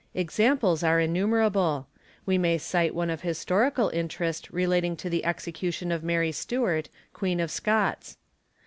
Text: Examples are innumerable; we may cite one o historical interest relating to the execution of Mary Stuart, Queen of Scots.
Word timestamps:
Examples 0.15 0.81
are 0.83 0.99
innumerable; 0.99 1.85
we 2.25 2.35
may 2.39 2.57
cite 2.57 2.95
one 2.95 3.11
o 3.11 3.15
historical 3.17 3.89
interest 3.89 4.49
relating 4.49 4.95
to 4.95 5.11
the 5.11 5.23
execution 5.23 5.91
of 5.91 6.03
Mary 6.03 6.31
Stuart, 6.31 6.89
Queen 7.13 7.39
of 7.39 7.51
Scots. 7.51 8.17